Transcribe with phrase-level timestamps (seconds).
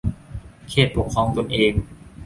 [0.69, 1.73] เขตปกครองตนเอง